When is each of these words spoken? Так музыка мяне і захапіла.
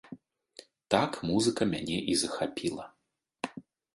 Так 0.93 1.11
музыка 1.31 1.67
мяне 1.73 1.99
і 2.13 2.17
захапіла. 2.21 2.85